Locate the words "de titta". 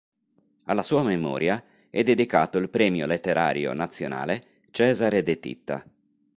5.21-5.85